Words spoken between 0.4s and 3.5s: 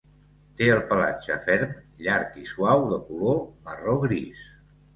Té el pelatge ferm, llarg i suau de color